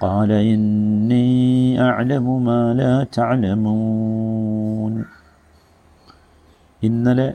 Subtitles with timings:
[0.00, 1.28] قال إني
[1.80, 4.94] أعلم ما لا تعلمون
[6.82, 7.28] ഇന്നലെ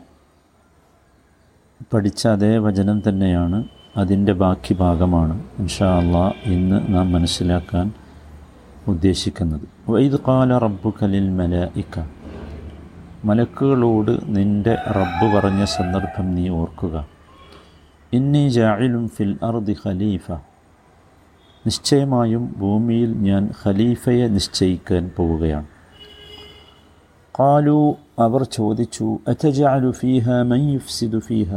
[1.91, 3.59] പഠിച്ച അതേ വചനം തന്നെയാണ്
[3.97, 7.85] അതിൻ്റെ ബാക്കി ഭാഗമാണ് ഇൻഷാ അള്ളാ ഇന്ന് നാം മനസ്സിലാക്കാൻ
[8.87, 11.95] ഉദ്ദേശിക്കുന്നത് വൈദ് കാല റബ്ബു കലിൽ മലയിക്ക
[13.23, 16.95] മലക്കുകളോട് നിൻ്റെ റബ്ബ് പറഞ്ഞ സന്ദർഭം നീ ഓർക്കുക
[18.11, 20.27] ഇന്നി ജായിലും ഫിൽ അർദി ഖലീഫ
[21.66, 25.66] നിശ്ചയമായും ഭൂമിയിൽ ഞാൻ ഖലീഫയെ നിശ്ചയിക്കാൻ പോവുകയാണ്.
[27.40, 31.52] കാലു അവർ ചോദിച്ചു അറ്റജാലു ഫീഹ മൻ യുഫ്സിദു ഫീഹ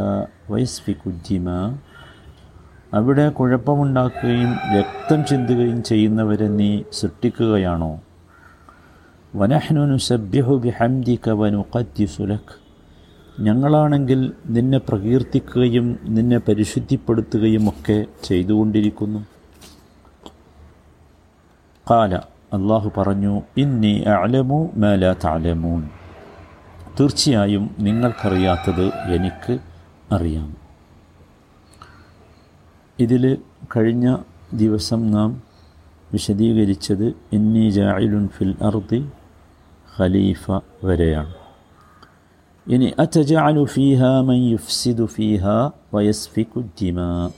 [2.94, 8.02] അവിടെ കുഴപ്പമുണ്ടാക്കുകയും രക്തം ചിന്തുകയും ചെയ്യുന്നവരെ നീ സൃഷ്ടിക്കുകയാണോ?
[9.36, 11.30] വനഹ്നു ബിഹംദിക
[13.40, 19.37] ഞങ്ങളാണെങ്കിൽ നിന്നെ പ്രകീർത്തിക്കുകയും നിന്നെ പരിശുദ്ധിപ്പെടുത്തുകയും ഒക്കെ ചെയ്തുകൊണ്ടിരിക്കുന്നു.
[21.92, 22.16] കാല
[22.54, 25.90] അള്ളാഹു പറഞ്ഞു ഇന്നി അലമു മേല താലമൂൻ
[27.00, 29.60] തീർച്ചയായും നിങ്ങൾക്കറിയാത്തത് എനിക്ക്
[30.12, 30.56] അറിയാം.
[33.00, 33.38] ഇതിൽ
[33.76, 34.18] കഴിഞ്ഞ
[34.54, 35.42] ദിവസം നാം
[36.14, 39.10] വിശദീകരിച്ചത് ഇന്നി ജായിലുൻ ഫിൽ അർദി
[40.00, 40.52] ഖലീഫ
[40.84, 41.34] വരെയാണ്.
[42.68, 45.46] ഇനി അറ്റജാലു ഫീഹ മൻ യുഫ്സിദു ഫീഹ
[45.94, 47.32] വയസ്ഫിക്കു ദിമാ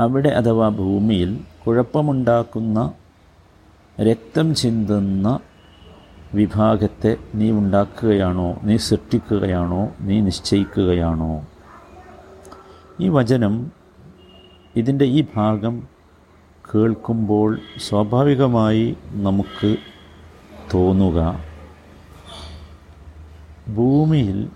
[0.00, 2.92] അവിടെ അഥവാ ഭൂമിയിൽ കുഴപ്പമുണ്ടാക്കുന്ന
[4.02, 5.40] രക്തം ചിന്തുന്ന
[6.34, 11.46] വിഭാഗത്തെ നീ ഉണ്ടാക്കുകയാണോ നീ സൃഷ്ടിക്കുകയാണോ നീ നിശ്ചയിക്കുകയാണോ?
[13.00, 13.72] ഈ വചനം
[14.76, 15.88] ഇതിന്റെ ഈ ഭാഗം
[16.74, 19.76] കേൾക്കുമ്പോൾ സ്വാഭാവികമായി നമുക്ക്
[20.74, 21.44] തോന്നുക.
[23.76, 24.48] ഭൂമിയിൽ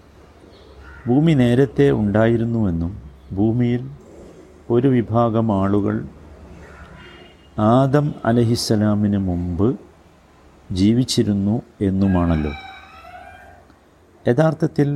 [1.06, 4.01] ഭൂമി നേരത്തെ ഉണ്ടായിരുന്നുവെന്നും ഭൂമിയിൽ
[4.72, 5.96] ഒരു വിഭാഗം ആളുകൾ
[7.58, 9.68] ആദം അലഹിസ്സലാമിന് മുമ്പ്
[10.72, 12.52] ജീവിച്ചിരുന്നു എന്നുമാണല്ലോ.
[14.28, 14.88] യഥാർത്ഥത്തിൽ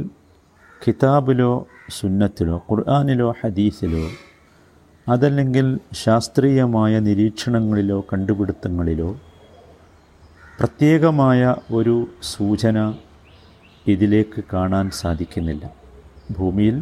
[0.86, 1.52] കിതാബിലോ
[1.90, 4.04] സുന്നത്തിലോ ഖുർആാനിലോ ഹദീസിലോ
[5.06, 9.10] അതല്ലെങ്കിൽ ശാസ്ത്രീയമായ നിരീക്ഷണങ്ങളിലോ കണ്ടുപിടുത്തങ്ങളിലോ
[10.60, 12.78] പ്രത്യേകമായ ഒരു സൂചന
[13.86, 15.64] ഇതിലേക്ക് കാണാൻ സാധിക്കുന്നില്ല.
[16.38, 16.76] ഭൂമിയിൽ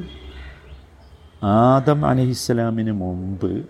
[1.45, 3.67] ആദം അലഹിസ്സലാമിന് മുമ്പ്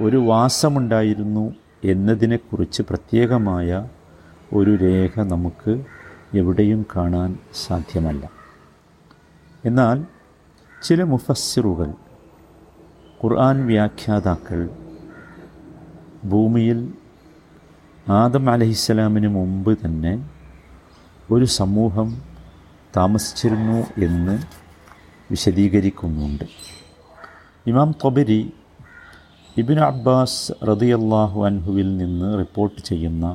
[0.00, 3.88] ഒരു വാസമുണ്ടായിരുന്നു എന്നതിനെക്കുറിച്ച് പ്രത്യേകമായ
[4.52, 5.84] ഒരു രേഖ നമുക്ക്
[6.34, 8.28] എവിടെയും കാണാൻ സാധ്യമല്ല.
[9.64, 10.04] എന്നാൽ
[10.84, 11.94] ചില മുഫസ്സിറുകൾ
[13.24, 14.68] ഖുർആൻ വ്യാഖ്യാതാക്കൾ
[16.24, 16.92] ഭൂമിയിൽ
[18.08, 20.26] ആദം അലഹിസ്സലാമിന് മുമ്പ് തന്നെ
[21.30, 22.22] ഒരു സമൂഹം
[22.96, 24.67] താമസിച്ചിരുന്നു എന്ന്
[25.29, 26.45] വിശദീകരിക്കുന്നുണ്ട്
[27.65, 28.41] ഇമാം തൊബരി
[29.55, 30.37] ഇബിൻ അബ്ബാസ്
[30.69, 33.25] റതിയല്ലാഹു അൻഹുവിൽ നിന്ന് റിപ്പോർട്ട് ചെയ്യുന്ന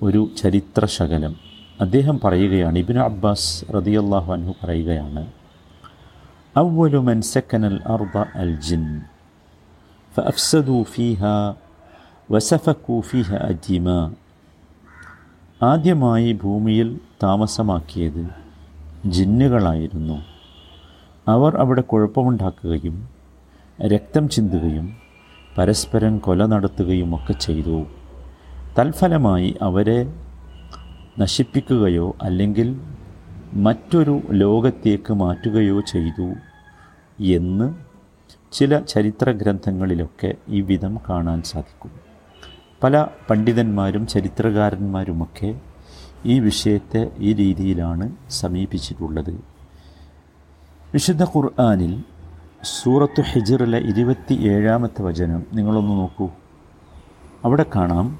[0.00, 1.34] ഒരു ചരിത്ര ശകലം
[1.80, 5.22] അദ്ദേഹം പറയുകയാണ് ഇബിൻ അബ്ബാസ് റതിയല്ലാഹു അൻഹു പറയുകയാണ്
[6.54, 8.84] അവലു മൻ സക്കനൽ അർബ അൽ ജിൻ
[10.12, 11.36] فأفسدوا فيها
[12.28, 14.04] وسفكوا فيها الدماء
[15.60, 16.88] ആദ്യമായി ഭൂമിയിൽ
[17.22, 18.22] താമസമാക്കിയത്
[19.14, 20.16] ജിന്നുകളായിരുന്നു
[21.27, 23.09] അവർ അവിടെ കുഴപ്പമുണ്ടാക്കുകയും
[23.81, 24.97] രക്തം ചിന്തുകയും
[25.57, 27.85] പരസ്പരം കൊല നടത്തുകയും ഒക്കെ ചെയ്തു.
[28.79, 30.13] തൽഫലമായി അവരെ
[31.19, 32.81] നശിപ്പിക്കുകയോ അല്ലെങ്കിൽ
[33.53, 36.33] മറ്റൊരു ലോകത്തേക്ക് മാറ്റുകയോ ചെയ്തു
[37.23, 37.75] എന്ന്
[38.51, 41.91] ചില ചരിത്ര ഗ്രന്ഥങ്ങളിലൊക്കെ ഈ വിധം കാണാൻ സാധിക്കും.
[42.83, 45.59] പല പണ്ഡിതന്മാരും ചരിത്രകാരന്മാരുമൊക്കെ
[46.25, 49.56] ഈ വിഷയത്തെ ഈ രീതിയിലാണ് സമീപിച്ചിട്ടുള്ളത്.
[50.93, 52.03] വിശുദ്ധ ഖുർആാനിൽ
[52.63, 56.29] സൂറത്തു ഹിജിറിലെ ഇരുപത്തി ഏഴാമത്തെ വചനം നിങ്ങളൊന്ന് നോക്കൂ.
[57.45, 58.19] അവിടെ കാണാം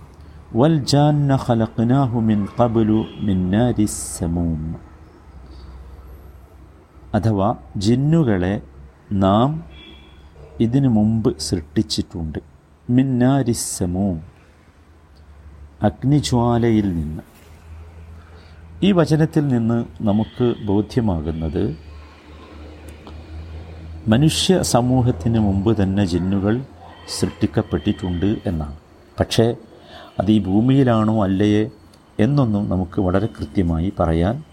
[0.56, 3.06] വൽ ജാന്ന ഖലഖ്നാഹു മിൻ ഖബ്ലു
[7.14, 8.62] അഥവാ ജിന്നുകളെ
[9.12, 9.64] നാം
[10.60, 12.40] ഇതിനു മുമ്പ് സൃഷ്ടിച്ചിട്ടുണ്ട്
[12.90, 14.22] മിന്നാരി സമൂം
[15.84, 17.24] അഗ്നിജ്വാലയിൽ നിന്ന്.
[18.84, 21.87] ഈ വചനത്തിൽ നിന്ന് നമുക്ക് ബോധ്യമാകുന്നത്
[24.08, 26.62] മനുഷ്യ സമൂഹത്തിന് മുമ്പ് തന്നെ ജിന്നുകൾ
[27.20, 28.78] സൃഷ്ടിക്കപ്പെട്ടിട്ടുണ്ട് എന്നാണ്.
[29.20, 29.56] പക്ഷേ
[30.20, 31.70] അത് ഈ ഭൂമിയിലാണോ അല്ലയേ
[32.20, 34.44] എന്നൊന്നും നമുക്ക് വളരെ കൃത്യമായി പറയാൻ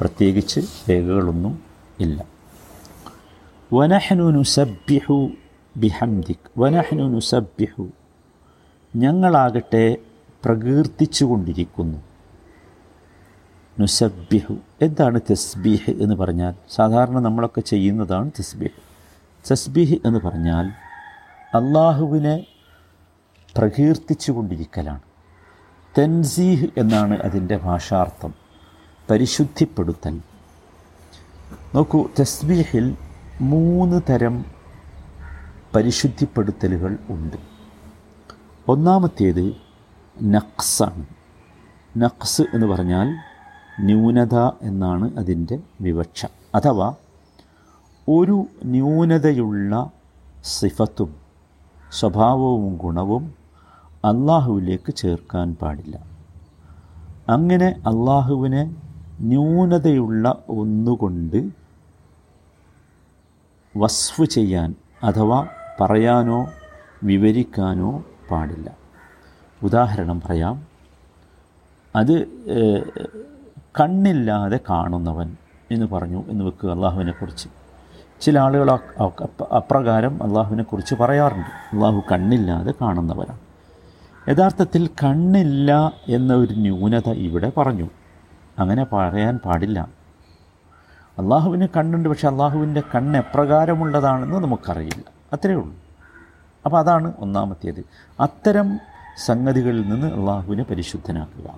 [0.00, 0.60] പ്രത്യേകിച്ച്
[0.90, 1.58] രേഖകളൊന്നും
[2.00, 2.24] ഇല്ല.
[3.72, 5.30] വനഹനു നുസബ്ബിഹു
[5.76, 6.58] ബിഹംദിക്.
[6.58, 7.88] വനഹനു നുസബ്ബിഹു.
[8.96, 9.96] ഞങ്ങളാകട്ടെ
[10.44, 11.98] പ്രകീർത്തിച്ചു കൊണ്ടിരിക്കുന്നു
[13.80, 14.56] നുസബ്ബിഹു.
[14.82, 16.54] എന്താണ് തസ്ബീഹ് എന്ന് പറഞ്ഞാൽ?
[16.70, 18.91] സാധാരണ നമ്മളൊക്കെ ചെയ്യുന്നതാണ് തസ്ബീഹ്.
[19.50, 20.68] തസ്ബീഹ് എന്ന് പറഞ്ഞാൽ
[21.56, 22.46] അള്ളാഹുവിനെ
[23.56, 25.00] പ്രകീർത്തിച്ചു കൊണ്ടിരിക്കലാണ്
[25.98, 28.34] തൻസീഹ് എന്നാണ് അതിന്റെ ഭാഷാർത്ഥം.
[29.10, 30.20] പരിശുദ്ധിപ്പെടുത്തൽ.
[31.74, 32.96] നോക്കൂ തസ്ബീഹിൽ
[33.40, 34.44] മൂന്ന് തരം
[35.74, 37.36] പരിശുദ്ധിപ്പെടുത്തലുകൾ ഉണ്ട്.
[38.68, 39.56] ഒന്നാമത്തേത്
[40.22, 41.06] നക്സാണ്
[41.96, 43.14] നക്സ് എന്ന് പറഞ്ഞാൽ
[43.80, 46.26] ന്യൂനത എന്നാണ് അതിന്റെ വിവക്ഷ.
[46.54, 46.94] അഥവാ
[48.08, 49.90] ഒരു ന്യൂനതയുള്ള
[50.44, 51.16] സിഫത്തും
[51.92, 53.34] സ്വഭാവവും ഗുണവും
[54.04, 56.06] അള്ളാഹുവിലേക്ക് ചേർക്കാൻ പാടില്ല.
[57.28, 58.76] അങ്ങനെ അള്ളാഹുവിനെ
[59.20, 61.50] ന്യൂനതയുള്ള ഒന്നുകൊണ്ട്
[63.76, 65.46] വസ്ഫ് ചെയ്യാൻ അഥവാ
[65.80, 66.50] പറയാനോ
[67.04, 68.76] വിവരിക്കാനോ പാടില്ല.
[69.62, 70.66] ഉദാഹരണം പറയാം.
[71.96, 72.26] അത്
[73.80, 75.36] കണ്ണില്ലാതെ കാണുന്നവൻ
[75.70, 77.61] എന്ന് പറഞ്ഞു എന്ന് വെക്കുക അള്ളാഹുവിനെക്കുറിച്ച്
[78.22, 78.70] ചില ആളുകൾ
[79.56, 81.76] അപ്രകാരം അള്ളാഹുവിനെ അള്ളാഹുവിനെക്കുറിച്ച് പറയാറുണ്ട്.
[81.76, 83.38] അള്ളാഹു കണ്ണില്ലാതെ കാണുന്നവരാണ്.
[84.30, 87.88] യഥാർത്ഥത്തിൽ കണ്ണില്ല എന്ന ഒരു ന്യൂനത ഇവിടെ പറഞ്ഞു.
[88.58, 89.88] അങ്ങനെ പറയാൻ പാടില്ല.
[91.18, 95.04] അള്ളാഹുവിന് കണ്ണുണ്ട് പക്ഷെ അള്ളാഹുവിന്റെ കണ്ണ് എപ്രകാരമുള്ളതാണെന്ന് നമുക്കറിയില്ല.
[95.32, 95.74] അത്രയേ ഉള്ളൂ.
[96.64, 97.84] അപ്പോൾ അതാണ് ഒന്നാമത്തേത്.
[98.20, 98.80] അത്തരം
[99.24, 101.54] സംഗതികളിൽ നിന്ന് അള്ളാഹുവിനെ പരിശുദ്ധനാക്കുക.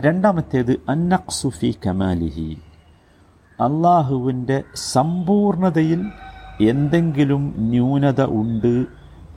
[0.00, 2.58] രണ്ടാമത്തേത് അന്നഖ്സുഫി കമാലിഹി.
[3.60, 6.06] അള്ളാഹുവിന്റെ സമ്പൂർണതയിൽ
[6.60, 8.86] എന്തെങ്കിലും ന്യൂനത ഉണ്ട്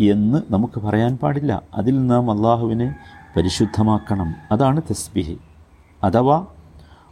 [0.03, 1.61] എന്ന് നമുക്ക് പറയാൻ പാടില്ല.
[1.73, 2.95] അതിൽ നാം അള്ളാഹുവിനെ
[3.37, 4.35] പരിശുദ്ധമാക്കണം.
[4.51, 5.37] അതാണ് തസ്ബിഹ്.
[6.03, 6.45] അഥവാ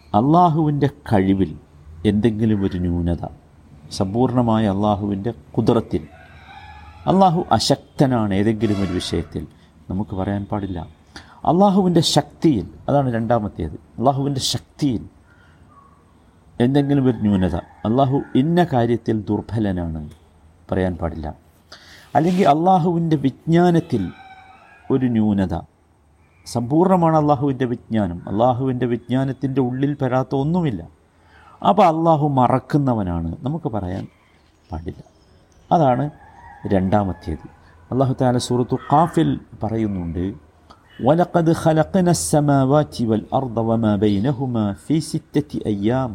[0.08, 1.58] അള്ളാഹുവിന്റെ കഴിവിൽ
[2.06, 3.28] എന്തെങ്കിലും ഒരു ന്യൂനത
[3.92, 6.08] സമ്പൂർണമായ അള്ളാഹുവിന്റെ കുതിരത്തിൽ
[7.08, 9.48] അള്ളാഹു അശക്തനാണ് ഏതെങ്കിലും ഒരു വിഷയത്തിൽ
[9.90, 10.80] നമുക്ക് പറയാൻ പാടില്ല.
[11.46, 13.74] അള്ളാഹുവിന്റെ ശക്തിയിൽ അതാണ് രണ്ടാമത്തേത്.
[13.74, 15.13] അള്ളാഹുവിന്റെ ശക്തിയിൽ
[16.61, 20.01] എന്തെങ്കിലും ഒരു ന്യൂനത അള്ളാഹു ഇന്ന കാര്യത്തിൽ ദുർബലനാണ്
[20.73, 21.29] പറയാൻ പാടില്ല
[22.15, 24.03] അല്ലെങ്കിൽ അള്ളാഹുവിൻ്റെ വിജ്ഞാനത്തിൽ
[24.91, 25.55] ഒരു ന്യൂനത
[26.47, 30.83] സമ്പൂർണ്ണമാണ് അള്ളാഹുവിൻ്റെ വിജ്ഞാനം അള്ളാഹുവിൻ്റെ വിജ്ഞാനത്തിൻ്റെ ഉള്ളിൽ പെടാത്ത ഒന്നുമില്ല
[31.63, 34.05] അപ്പോൾ അള്ളാഹു മറക്കുന്നവനാണ് നമുക്ക് പറയാൻ
[34.71, 35.01] പാടില്ല
[35.71, 36.05] അതാണ്
[36.67, 37.47] രണ്ടാമത്തേത്
[37.91, 39.31] അള്ളാഹു താല സൂറത്തു ഖാഫിൽ
[39.63, 40.27] പറയുന്നുണ്ട്
[41.01, 46.13] وَلَقَدْ خَلَقْنَا السَّمَاوَاتِ وَالْأَرْضَ وَمَا بَيْنَهُمَا فِي سِتَّةِ أَيَّامٍ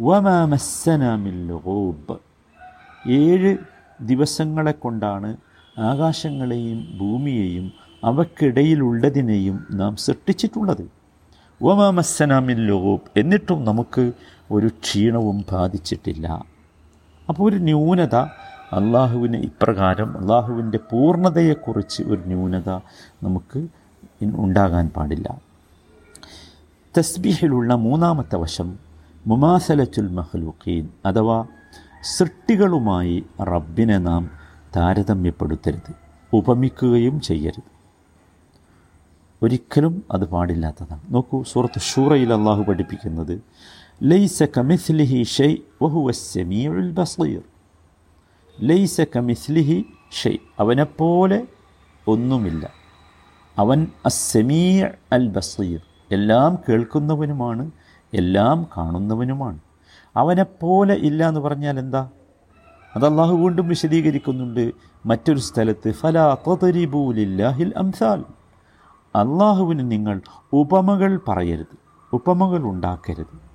[0.00, 2.16] വമാമസ്സനാമില്ലുകൂബ്
[3.10, 3.56] ഏഴ്
[4.00, 5.36] ദിവസങ്ങളെ കൊണ്ടാണ്
[5.78, 7.72] ആകാശങ്ങളെയും ഭൂമിയെയും
[8.04, 10.90] അവക്കിടയിലുള്ളതിനെയും നാം സൃഷ്ടിച്ചിട്ടുള്ളത്.
[11.62, 14.12] വമാമസ്സനാമില്ലുകൂബ് എന്നിട്ടും നമുക്ക്
[14.50, 16.46] ഒരു ക്ഷീണവും ബാധിച്ചിട്ടില്ല.
[17.28, 18.26] അപ്പോൾ ഒരു ന്യൂനത
[18.72, 22.80] അള്ളാഹുവിന് ഇപ്രകാരം അള്ളാഹുവിന്റെ പൂർണതയെക്കുറിച്ച് ഒരു ന്യൂനത
[23.22, 23.68] നമുക്ക്
[24.22, 25.40] ഉണ്ടാകാൻ പാടില്ല.
[26.98, 28.87] തസ്ബീഹിലുള്ള മൂന്നാമത്തെ വശം
[29.28, 31.46] മുമാസലത്തുൽ മഹ്ലൂഖീൻ അഥവാ
[32.02, 34.30] സൃഷ്ടികളുമായി റബ്ബിനെ നാം
[34.76, 35.94] താരതമ്യപ്പെടുത്തരുത്
[36.32, 37.62] ഉപമിക്കുകയും ചെയ്യരുത്.
[39.42, 41.00] ഒരിക്കലും അത് പാടില്ലാത്തതാണ്.
[41.10, 43.42] നോക്കൂ സൂറത്ത് ഷൂറയിൽ അള്ളാഹു പഠിപ്പിക്കുന്നത്
[44.02, 46.12] ലൈസ കമിസ്ലിഹി ഷെയ് വഹു
[46.94, 47.42] ബസീർ.
[48.60, 49.84] ലൈസ കമിസ്ലിഹി
[50.22, 51.46] ഷെയ് അവനെപ്പോലെ
[52.08, 52.72] ഒന്നുമില്ല.
[53.58, 55.80] അവൻ അസ്സമീ അൽ ബസീർ
[56.12, 57.70] എല്ലാം കേൾക്കുന്നവനുമാണ്
[58.14, 59.58] എല്ലാം കാണുന്നവനുമാണ്.
[60.16, 62.08] അവനെപ്പോലെ ഇല്ല എന്ന് പറഞ്ഞാൽ എന്താ?
[62.96, 64.72] അത് അള്ളാഹു വീണ്ടും വിശദീകരിക്കുന്നുണ്ട്.
[65.06, 68.20] മറ്റൊരു സ്ഥലത്ത് ഫലാ തദരിബൂലില്ലാഹിൽ അംസാൽ.
[69.14, 70.20] അള്ളാഹുവിന് നിങ്ങൾ
[70.52, 71.78] ഉപമകൾ പറയരുത്
[72.12, 73.48] ഉപമകൾ ഉണ്ടാക്കരുത്.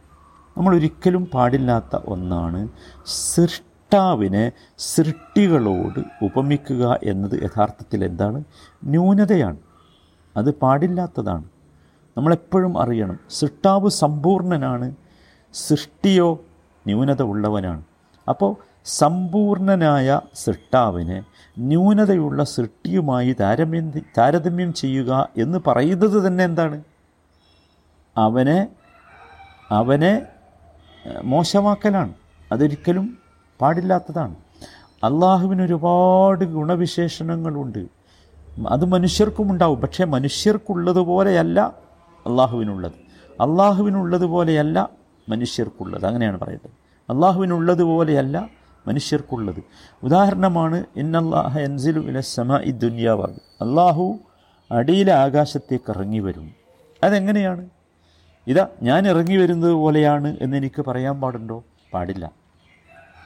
[0.57, 2.67] നമ്മൾ ഒരിക്കലും പാടില്ലാത്ത ഒന്നാണ്
[3.05, 8.43] സൃഷ്ടാവിനെ സൃഷ്ടികളോട് ഉപമിക്കുക എന്നത് യഥാർത്ഥത്തിൽ എന്താണ്?
[8.83, 9.57] ന്യൂനതയാണ്.
[10.37, 11.52] അത് പാടില്ലാത്തതാണ്.
[12.17, 13.19] നമ്മളെപ്പോഴും അറിയണം.
[13.29, 14.95] സൃഷ്ടാവ് സമ്പൂർണനാണ്
[15.53, 16.45] സൃഷ്ടിയോ
[16.85, 17.83] ന്യൂനത ഉള്ളവനാണ്
[18.29, 18.55] അപ്പോൾ
[18.85, 21.23] സമ്പൂർണനായ സൃഷ്ടാവിനെ
[21.59, 26.83] ന്യൂനതയുള്ള സൃഷ്ടിയുമായി താരതമ്യം താരതമ്യം ചെയ്യുക എന്ന് പറയുന്നത് തന്നെ എന്താണ്?
[28.17, 28.67] അവനെ
[29.71, 30.21] അവനെ
[31.23, 32.13] മോശമാക്കലാണ്.
[32.51, 33.17] അതൊരിക്കലും
[33.61, 34.35] പാടില്ലാത്തതാണ്.
[35.03, 37.87] അള്ളാഹുവിന് ഒരുപാട് ഗുണവിശേഷണങ്ങളുണ്ട്.
[38.67, 39.81] അത് മനുഷ്യർക്കും ഉണ്ടാവും.
[39.81, 41.82] പക്ഷേ മനുഷ്യർക്കുള്ളതുപോലെയല്ല
[42.27, 42.91] അള്ളാഹുവിനുള്ളത്.
[43.41, 44.89] അള്ളാഹുവിനുള്ളതുപോലെയല്ല
[45.29, 46.05] മനുഷ്യർക്കുള്ളത്.
[46.05, 46.71] അങ്ങനെയാണ് പറയുന്നത്.
[47.11, 48.49] അള്ളാഹുവിനുള്ളതുപോലെയല്ല
[48.87, 49.63] മനുഷ്യർക്കുള്ളത്.
[50.03, 53.63] ഉദാഹരണമാണ് ഇന്നല്ലാഹ എൻസിലു ഇല സമ ഇ ദുന്യാവാഗ്.
[53.63, 54.15] അള്ളാഹു
[54.71, 56.51] അടിയിലെ ആകാശത്തേക്ക് ഇറങ്ങി വരും.
[57.03, 57.69] അതെങ്ങനെയാണ്?
[58.47, 61.63] ഇതാ ഞാൻ ഇറങ്ങി വരുന്നത് പോലെയാണ് എന്ന് എനിക്ക് പറയാൻ പാടുണ്ടോ?
[61.93, 62.31] പാടില്ല.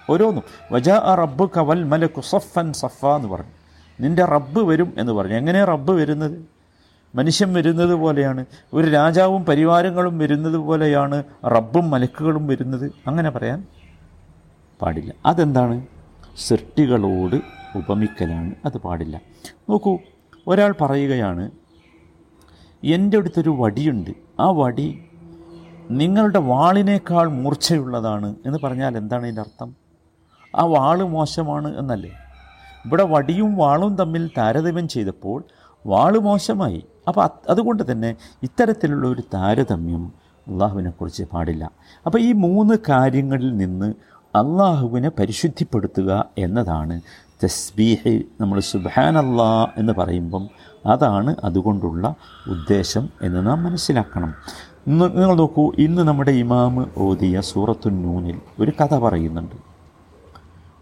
[0.09, 3.51] ഓരോന്നും വജാ അ റബ്ബ് കവൽ മലക്കു സഫൻ സഫ എന്ന് പറഞ്ഞു.
[4.01, 5.33] നിന്റെ റബ്ബ് വരും എന്ന് പറഞ്ഞു.
[5.33, 6.56] എങ്ങനെ റബ്ബ് വരുന്നത്?
[7.17, 8.45] മനുഷ്യൻ വരുന്നത് പോലെയാണ്.
[8.73, 11.23] ഒരു രാജാവും പരിവാരങ്ങളും വരുന്നത് പോലെയാണ്.
[11.45, 12.91] റബ്ബും മലക്കുകളും വരുന്നത്.
[13.07, 13.67] അങ്ങനെ പറയാൻ
[14.81, 15.13] പാടില്ല.
[15.25, 15.85] അതെന്താണ്?
[16.47, 17.35] സൃഷ്ടികളോട്
[17.77, 18.55] ഉപമിക്കലാണ്.
[18.65, 19.21] അത് പാടില്ല.
[19.69, 19.97] നോക്കൂ
[20.47, 21.51] ഒരാൾ പറയുകയാണ്
[22.83, 24.11] എന്റെ അടുത്തൊരു വടിയുണ്ട്.
[24.39, 25.03] ആ വടി
[25.91, 28.35] നിങ്ങളുടെ വാളിനേക്കാൾ മൂർച്ചയുള്ളതാണ്.
[28.45, 29.75] എന്ന് പറഞ്ഞാൽ എന്താണ് ഇതിന്റെ അർത്ഥം?
[30.55, 32.11] ആ വാൾ മോശമാണ് എന്നല്ലേ?
[32.85, 35.43] ഇവിടെ വടിയും വാളും തമ്മിൽ താരതമ്യം ചെയ്തപ്പോൾ
[35.85, 36.83] വാൾ മോശമായി.
[37.07, 40.13] അപ്പോൾ അതുകൊണ്ട് തന്നെ ഇത്തരത്തിലുള്ള ഒരു താരതമ്യം
[40.47, 41.71] അള്ളാഹുവിനെക്കുറിച്ച് പാടില്ല.
[42.05, 47.01] അപ്പോൾ ഈ മൂന്ന് കാര്യങ്ങളിൽ നിന്ന് അള്ളാഹുവിനെ പരിശുദ്ധിപ്പെടുത്തുക എന്നതാണ്
[47.43, 48.61] തസ്ബീഹ് നമ്മൾ
[48.97, 50.49] അള്ളാ എന്ന് പറയുമ്പം
[50.85, 52.15] അതാണ് അതുകൊണ്ടുള്ള
[52.47, 54.33] ഉദ്ദേശം എന്ന് നാം മനസ്സിലാക്കണം.
[54.87, 59.55] നിങ്ങൾ നോക്കൂ ഇന്ന് നമ്മുടെ ഇമാമ് ഓതിയ സൂറത്തു നൂനിൽ ഒരു കഥ പറയുന്നുണ്ട്.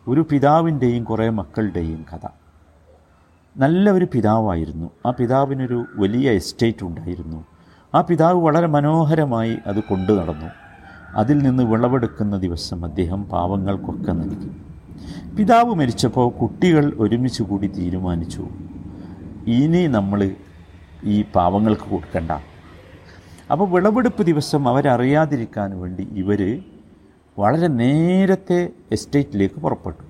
[0.07, 2.27] ഒരു പിതാവിന്റെയും കുറേ മക്കളുടെയും കഥ.
[3.57, 4.89] നല്ല ഒരു പിതാവായിരുന്നു.
[5.05, 7.45] ആ പിതാവിനൊരു വലിയ എസ്റ്റേറ്റ് ഉണ്ടായിരുന്നു.
[7.95, 10.49] ആ പിതാവ് വളരെ മനോഹരമായി അത് കൊണ്ടു നടന്നു.
[11.15, 14.49] അതിൽ നിന്ന് വിളവെടുക്കുന്ന ദിവസം അദ്ദേഹം പാവങ്ങൾക്കൊക്കെ നൽകി.
[15.37, 18.47] പിതാവ് മരിച്ചപ്പോൾ കുട്ടികൾ ഒരുമിച്ച് കൂടി തീരുമാനിച്ചു
[19.47, 20.35] ഇനി നമ്മൾ
[21.03, 22.31] ഈ പാവങ്ങൾക്ക് കൊടുക്കണ്ട.
[23.51, 26.61] അപ്പോൾ വിളവെടുപ്പ് ദിവസം അവരറിയാതിരിക്കാൻ വേണ്ടി ഇവർ
[27.39, 30.03] വളരെ നേരത്തെ എസ്റ്റേറ്റിലേക്ക് പുറപ്പെട്ടു.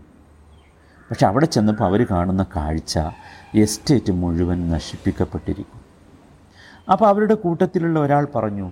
[1.10, 3.00] പക്ഷെ അവിടെ ചെന്നപ്പോൾ അവർ കാണുന്ന കാഴ്ച
[3.56, 5.82] എസ്റ്റേറ്റ് മുഴുവൻ നശിപ്പിക്കപ്പെട്ടിരിക്കും.
[6.92, 8.72] അപ്പോൾ അവരുടെ കൂട്ടത്തിലുള്ള ഒരാൾ പറഞ്ഞു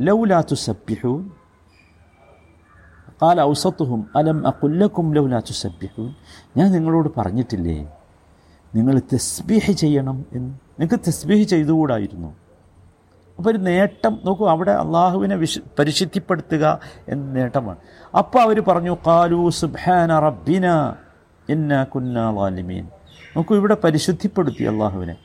[0.00, 1.30] ലൗലാത്തു സബ്യഹൂൻ
[3.22, 6.14] കാല ഔസത്തുഹും അലം അക്കുല്ലക്കും ലൗലാത്തു സബ്യഹൂൻ
[6.56, 7.92] ഞാൻ നിങ്ങളോട് പറഞ്ഞിട്ടില്ലേ
[8.74, 10.54] നിങ്ങൾ തസ്ബീഹ് ചെയ്യണം എന്ന്.
[10.80, 12.34] നിങ്ങൾക്ക് തസ്ബീഹ് ചെയ്തുകൂടായിരുന്നു.
[13.38, 17.76] അപ്പോൾ ഒരു നേട്ടം നോക്കൂ അവിടെ അള്ളാഹുവിനെ വിശ പരിശുദ്ധിപ്പെടുത്തുക എന്ന നേട്ടമാണ്.
[18.18, 20.94] അപ്പോൾ അവർ പറഞ്ഞു കാലു സുബാന റബ്ബിന
[21.50, 22.88] എന്ന കുന്ന വാലിമീൻ
[23.36, 25.16] നോക്കൂ ഇവിടെ പരിശുദ്ധിപ്പെടുത്തി അള്ളാഹുവിനെ.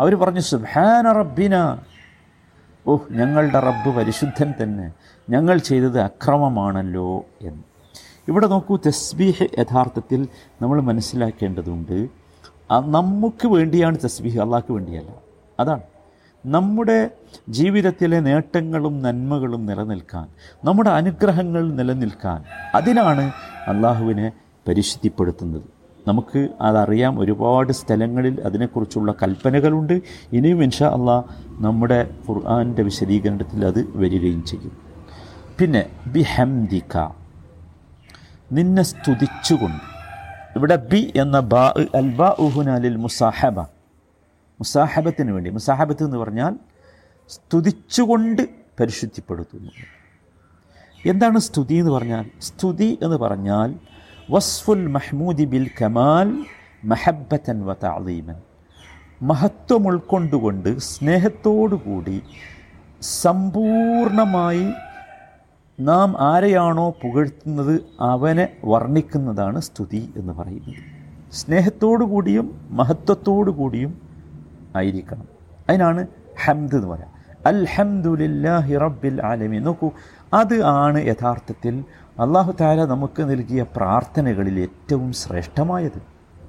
[0.00, 1.78] അവർ പറഞ്ഞു സുഹാന റബ്ബിന.
[2.86, 4.92] ഓഹ് ഞങ്ങളുടെ റബ്ബ് പരിശുദ്ധൻ തന്നെ.
[5.30, 7.62] ഞങ്ങൾ ചെയ്തത് അക്രമമാണല്ലോ എന്ന്.
[8.28, 10.28] ഇവിടെ നോക്കൂ തസ്ബീഹ് യഥാർത്ഥത്തിൽ
[10.62, 12.08] നമ്മൾ മനസ്സിലാക്കേണ്ടതുണ്ട്
[12.70, 15.10] നമുക്ക് വേണ്ടിയാണ് തസ്ബീഹ് അള്ളാഹ്ക്ക് വേണ്ടിയല്ല.
[15.60, 15.80] അതാണ്.
[16.46, 17.10] നമ്മുടെ
[17.48, 20.28] ജീവിതത്തിലെ നേട്ടങ്ങളും നന്മകളും നിലനിൽക്കാൻ
[20.64, 22.44] നമ്മുടെ അനുഗ്രഹങ്ങൾ നിലനിൽക്കാൻ
[22.74, 23.32] അതിനാണ്
[23.68, 24.32] അള്ളാഹുവിനെ
[24.68, 25.77] പരിശുദ്ധിപ്പെടുത്തുന്നത്.
[26.06, 30.02] നമുക്ക് അതറിയാം ഒരുപാട് സ്ഥലങ്ങളിൽ അതിനെക്കുറിച്ചുള്ള കൽപ്പനകളുണ്ട്.
[30.32, 34.72] ഇനിയും ഇൻഷാ അള്ളാ നമ്മുടെ ഖുർആാന്റെ വിശദീകരണത്തിൽ അത് വരികയും ചെയ്യും.
[35.58, 36.98] പിന്നെ ബി ഹംദിക
[38.52, 39.84] നിന്നെ സ്തുതിച്ചുകൊണ്ട്.
[40.56, 43.60] ഇവിടെ ബി എന്ന ബാ അൽ ബാ ഉഹുനാലിൽ മുസാഹബ
[44.60, 45.50] മുസാഹബത്തിന് വേണ്ടി.
[45.50, 46.54] മുസാഹബത്ത് എന്ന് പറഞ്ഞാൽ
[47.28, 48.42] സ്തുതിച്ചുകൊണ്ട്
[48.80, 49.70] പരിശുദ്ധിപ്പെടുത്തുന്നു.
[51.06, 52.24] എന്താണ് സ്തുതി എന്ന് പറഞ്ഞാൽ?
[52.40, 53.74] സ്തുതി എന്ന് പറഞ്ഞാൽ
[54.30, 56.28] വസ്ഫുൽ മഹ്മൂദി ബിൽ കമാൽ
[56.84, 58.36] മഹബത്തൻ വ താളീമൻ
[59.22, 62.22] മഹത്വം ഉൾക്കൊണ്ടുകൊണ്ട് സ്നേഹത്തോടുകൂടി
[63.00, 64.66] സമ്പൂർണമായി
[65.80, 70.74] നാം ആരെയാണോ പുകഴ്ത്തുന്നത് അവനെ വർണിക്കുന്നതാണ് സ്തുതി എന്ന് പറയുന്നത്.
[71.32, 74.00] സ്നേഹത്തോടു കൂടിയും മഹത്വത്തോടു കൂടിയും
[74.76, 75.28] ആയിരിക്കണം.
[75.68, 76.06] അതിനാണ്
[76.44, 77.12] ഹംദ് എന്ന് പറയാം.
[77.46, 79.90] അൽഹംദുലില്ലാഹി റബ്ബിൽ ആലമി നോക്കൂ
[80.32, 81.84] അത് ആണ് യഥാർത്ഥത്തിൽ
[82.18, 86.02] അള്ളാഹു താല നമുക്ക് നൽകിയ പ്രാർത്ഥനകളിൽ ഏറ്റവും ശ്രേഷ്ഠമായത്.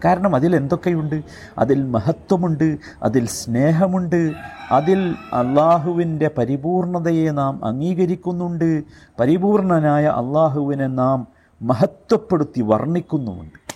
[0.06, 1.24] കാരണം അതിൽ എന്തൊക്കെയുണ്ട്?
[1.58, 4.32] അതിൽ മഹത്വമുണ്ട് അതിൽ സ്നേഹമുണ്ട്
[4.72, 8.84] അതിൽ അള്ളാഹുവിന്റെ പരിപൂർണതയെ നാം അംഗീകരിക്കുന്നുണ്ട്
[9.20, 11.28] പരിപൂർണനായ അള്ളാഹുവിനെ നാം
[11.62, 13.76] മഹത്വപ്പെടുത്തി വർണിക്കുന്നുമുണ്ട്.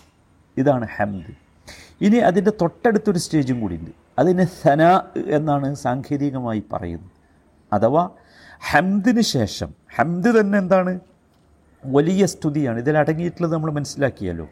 [0.58, 1.32] ഇതാണ് ഹംദ്.
[2.02, 3.92] ഇനി അതിന്റെ തൊട്ടടുത്തൊരു സ്റ്റേജും കൂടിയുണ്ട്.
[4.20, 7.12] അതിന് സന എന്നാണ് സാങ്കേതികമായി പറയുന്നത്.
[7.74, 8.10] അഥവാ
[8.72, 11.00] ഹംദിന് ശേഷം ഹംദ് തന്നെ എന്താണ്?
[11.86, 12.80] വലിയ സ്തുതിയാണ്.
[12.80, 14.48] ഇതിൽ അടങ്ങിയിട്ടുള്ളത് നമ്മൾ മനസ്സിലാക്കിയല്ലോ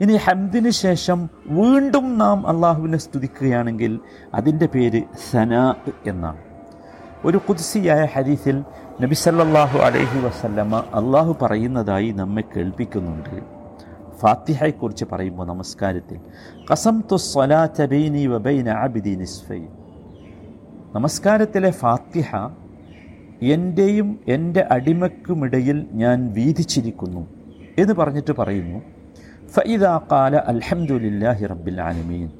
[0.00, 4.00] ഇനി ഹംദിന് ശേഷം വീണ്ടും നാം അള്ളാഹുവിനെ സ്തുതിക്കുകയാണെങ്കിൽ
[4.34, 5.74] അതിന്റെ പേര് സനാ
[6.06, 6.38] എന്നാണ്.
[7.24, 8.64] ഒരു കുദ്സിയായ ഹരീസിൽ
[9.00, 13.54] നബി സല്ലല്ലാഹു അലൈഹി വസല്ലമ അള്ളാഹു പറയുന്നതായി നമ്മെ കേൾപ്പിക്കുന്നുണ്ട്.
[14.20, 16.18] ഫാത്തിഹയെക്കുറിച്ച് പറയുമ്പോൾ നമസ്കാരത്തിൽ
[16.72, 19.62] കസം തു സ്വലാ ചബൈനി വബൈന അബിദി നിസ്ഫൈ.
[20.94, 22.30] നമസ്കാരത്തിലെ ഫാത്തിഹ
[23.50, 27.26] എന്റെയും എന്റെ അടിമക്കുമിടയിൽ ഞാൻ വീതിച്ചിരിക്കുന്നു
[27.78, 28.82] എന്ന് പറഞ്ഞിട്ട് പറയുന്നു.
[29.48, 32.30] ഫൈദ കാല അൽഹംദുലില്ലാഹി റബ്ബിൽ ആലമീൻ.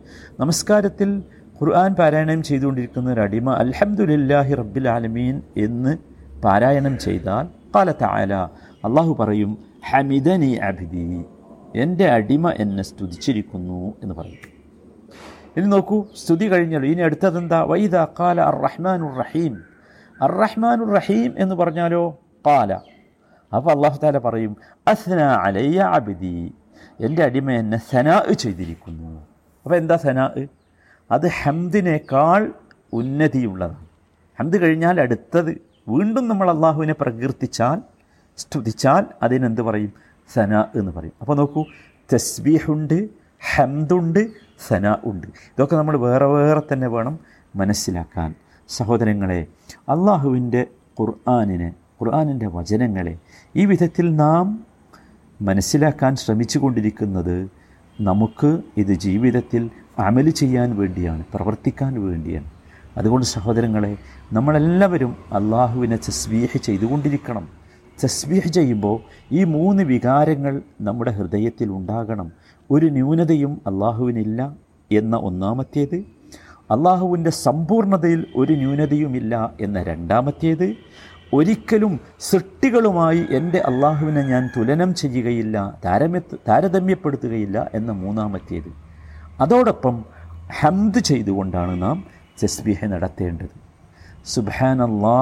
[0.41, 1.23] നമസ്കാരത്തിൽ
[1.61, 5.97] ഖുർആൻ പാരായണം ചെയ്തുകൊണ്ടിരിക്കുന്ന ഒരു അടിമ അൽഹംദുലില്ലാഹി റബ്ബിൽ ആലമീൻ എന്ന്
[6.45, 8.35] പാരായണം ചെയ്താൽ കാല താല
[8.85, 9.59] അള്ളാഹു പറയും
[9.91, 11.25] ഹമിദനി അബിദി
[11.75, 14.43] എന്റെ അടിമ എന്നെ സ്തുതിച്ചിരിക്കുന്നു എന്ന് പറയും.
[15.57, 16.91] ഇനി നോക്കൂ സ്തുതി കഴിഞ്ഞല്ലോ.
[16.91, 17.63] ഇനി അടുത്തതെന്താ?
[17.63, 19.74] വൈദ കാല അർ റഹ്മാൻ റഹീം.
[20.23, 22.19] അർ റഹ്മാനുർ റഹീം എന്ന് പറഞ്ഞാലോ?
[22.47, 22.75] പാല.
[23.57, 24.57] അപ്പോൾ അള്ളാഹു താല പറയും
[24.89, 26.55] അസ്ന അലയ്യ അബിദി.
[27.01, 29.21] എന്റെ അടിമ എന്നെ സനാ ചെയ്തിരിക്കുന്നു.
[29.65, 30.31] അപ്പോൾ എന്താ സനാ?
[31.11, 32.53] അത് ഹംദിനേക്കാൾ
[32.93, 33.87] ഉന്നതിയുള്ളതാണ്.
[34.39, 35.61] ഹംദ് കഴിഞ്ഞാൽ അടുത്തത്.
[35.89, 37.83] വീണ്ടും നമ്മൾ അള്ളാഹുവിനെ പ്രകീർത്തിച്ചാൽ
[38.37, 39.93] സ്തുതിച്ചാൽ അതിനെന്ത് പറയും?
[40.33, 41.13] സന എന്ന് പറയും.
[41.21, 41.65] അപ്പോൾ നോക്കൂ
[42.15, 43.09] തസ്ബീഹുണ്ട്
[43.55, 44.29] ഹംദുണ്ട്
[44.69, 45.27] സന ഉണ്ട്.
[45.27, 47.19] ഇതൊക്കെ നമ്മൾ വേറെ വേറെ തന്നെ വേണം
[47.57, 48.35] മനസ്സിലാക്കാൻ.
[48.69, 49.47] സഹോദരങ്ങളെ
[49.89, 50.67] അള്ളാഹുവിന്റെ
[51.01, 53.19] ഖുർആാനിനെ ഖുർആാനിന്റെ വചനങ്ങളെ
[53.57, 54.67] ഈ വിധത്തിൽ നാം
[55.43, 57.51] മനസ്സിലാക്കാൻ ശ്രമിച്ചു കൊണ്ടിരിക്കുന്നത്
[58.01, 62.51] നമുക്ക് ഇത് ജീവിതത്തിൽ അമൽ ചെയ്യാൻ വേണ്ടിയാണ് പ്രവർത്തിക്കാൻ വേണ്ടിയാണ്.
[62.97, 63.97] അതുകൊണ്ട് സഹോദരങ്ങളെ
[64.33, 67.49] നമ്മളെല്ലാവരും അള്ളാഹുവിനെ തസ്ബീഹ് ചെയ്തുകൊണ്ടിരിക്കണം.
[68.05, 69.01] തസ്ബീഹ് ചെയ്യുമ്പോൾ
[69.33, 72.33] ഈ മൂന്ന് വികാരങ്ങൾ നമ്മുടെ ഹൃദയത്തിൽ ഉണ്ടാകണം.
[72.71, 74.57] ഒരു ന്യൂനതയും അള്ളാഹുവിനില്ല
[74.93, 76.14] എന്ന ഒന്നാമത്തേത്.
[76.75, 80.69] അള്ളാഹുവിന്റെ സമ്പൂർണതയിൽ ഒരു ന്യൂനതയുമില്ല എന്ന രണ്ടാമത്തേത്
[81.33, 88.71] ഒരിക്കലും സൃഷ്ടികളുമായി എന്റെ അള്ളാഹുവിനെ ഞാൻ തുലനം ചെയ്യുകയില്ല താരമ്യ താരതമ്യപ്പെടുത്തുകയില്ല എന്ന മൂന്നാമത്തേത്.
[89.41, 90.05] അതോടൊപ്പം
[90.61, 92.05] ഹംദ് ചെയ്തുകൊണ്ടാണ് നാം
[92.43, 93.55] ജസ്ബിഹ നടത്തേണ്ടത്.
[94.25, 95.19] സുബാൻ അള്ളാ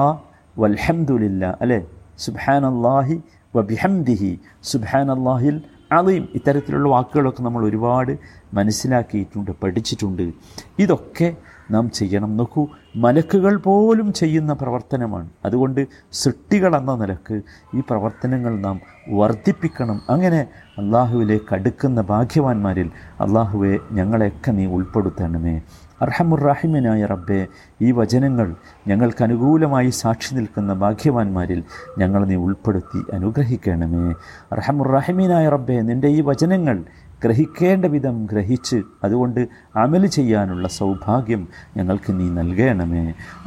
[0.57, 1.79] വൽഹംദുലില്ല അല്ലേ?
[2.17, 3.15] സുബാൻ അള്ളാഹി
[3.55, 4.31] വബിഹംദിഹി
[4.63, 5.57] സുബാൻ അള്ളാഹിൽ
[5.93, 8.17] അലീം ഇത്തരത്തിലുള്ള വാക്കുകളൊക്കെ നമ്മൾ ഒരുപാട്
[8.53, 10.31] മനസ്സിലാക്കിയിട്ടുണ്ട് പഠിച്ചിട്ടുണ്ട്.
[10.79, 11.35] ഇതൊക്കെ
[11.71, 12.37] നാം ചെയ്യണം.
[12.37, 15.29] നോക്കൂ മലക്കുകൾ പോലും ചെയ്യുന്ന പ്രവർത്തനമാണ്.
[15.45, 17.41] അതുകൊണ്ട് സൃഷ്ടികൾ എന്ന നിലയ്ക്ക്
[17.77, 20.01] ഈ പ്രവർത്തനങ്ങൾ നാം വർദ്ധിപ്പിക്കണം.
[20.09, 20.47] അങ്ങനെ
[20.77, 25.61] അള്ളാഹുവിലേക്ക് അടുക്കുന്ന ഭാഗ്യവാന്മാരിൽ അള്ളാഹുവെ ഞങ്ങളെയൊക്കെ നീ ഉൾപ്പെടുത്തണമേ.
[26.03, 27.47] അർഹമുറാഹിമിനായ റബ്ബെ
[27.81, 28.47] ഈ വചനങ്ങൾ
[28.87, 31.63] ഞങ്ങൾക്ക് അനുകൂലമായി സാക്ഷി നിൽക്കുന്ന ഭാഗ്യവാന്മാരിൽ
[31.97, 34.03] ഞങ്ങൾ നീ ഉൾപ്പെടുത്തി അനുഗ്രഹിക്കണമേ.
[34.51, 36.77] അർഹമുറാഹിമീനായ റബ്ബെ നിന്റെ ഈ വചനങ്ങൾ
[37.23, 39.41] ഗ്രഹിക്കേണ്ട വിധം ഗ്രഹിച്ച് അതുകൊണ്ട്
[39.75, 43.03] അമൽ ചെയ്യാനുള്ള സൗഭാഗ്യം ഞങ്ങൾക്ക് നീ നൽകണമേ.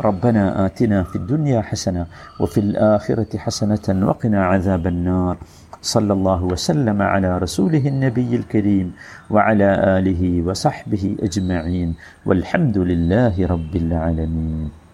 [0.07, 0.37] റബ്ബന
[0.67, 2.07] ഫി ഫിദ്ദുനിയ ഹസന
[2.41, 5.37] വഫിൽ ആഖിറതി ഹസനതൻ വഖിന അദാബന്നാർ
[5.87, 8.89] صلى الله وسلم على رسوله النبي الكريم
[9.31, 11.89] وعلى آله وصحبه أجمعين
[12.27, 14.86] والحمد لله رب العالمين.